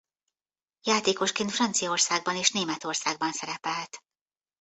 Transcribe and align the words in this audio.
Játékosként 0.85 1.51
Franciaországban 1.51 2.35
és 2.35 2.51
Németországban 2.51 3.31
szerepelt. 3.31 3.99